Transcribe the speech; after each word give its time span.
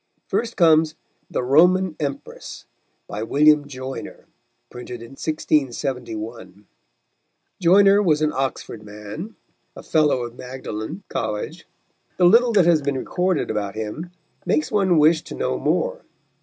First 0.25 0.57
comes 0.57 0.95
The 1.29 1.43
Roman 1.43 1.95
Empress, 1.99 2.65
by 3.07 3.21
William 3.21 3.67
Joyner, 3.67 4.25
printed 4.71 4.99
in 4.99 5.09
1671. 5.11 6.65
Joyner 7.59 8.01
was 8.01 8.23
an 8.23 8.33
Oxford 8.33 8.81
man, 8.81 9.35
a 9.75 9.83
fellow 9.83 10.23
of 10.23 10.35
Magdalen 10.35 11.03
College. 11.07 11.67
The 12.17 12.25
little 12.25 12.51
that 12.53 12.65
has 12.65 12.81
been 12.81 12.97
recorded 12.97 13.51
about 13.51 13.75
him 13.75 14.09
makes 14.43 14.71
one 14.71 14.97
wish 14.97 15.21
to 15.25 15.35
know 15.35 15.59
more. 15.59 16.01